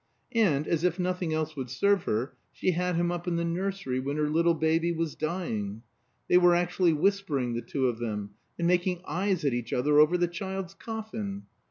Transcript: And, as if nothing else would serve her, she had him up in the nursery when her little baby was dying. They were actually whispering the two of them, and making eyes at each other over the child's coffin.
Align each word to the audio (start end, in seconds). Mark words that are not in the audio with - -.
And, 0.33 0.67
as 0.67 0.83
if 0.83 0.97
nothing 0.97 1.31
else 1.31 1.55
would 1.55 1.69
serve 1.69 2.05
her, 2.05 2.33
she 2.51 2.71
had 2.71 2.95
him 2.95 3.11
up 3.11 3.27
in 3.27 3.35
the 3.35 3.45
nursery 3.45 3.99
when 3.99 4.17
her 4.17 4.27
little 4.27 4.55
baby 4.55 4.91
was 4.91 5.13
dying. 5.13 5.83
They 6.27 6.39
were 6.39 6.55
actually 6.55 6.91
whispering 6.93 7.53
the 7.53 7.61
two 7.61 7.85
of 7.85 7.99
them, 7.99 8.31
and 8.57 8.67
making 8.67 9.01
eyes 9.05 9.45
at 9.45 9.53
each 9.53 9.71
other 9.71 9.99
over 9.99 10.17
the 10.17 10.27
child's 10.27 10.73
coffin. 10.73 11.43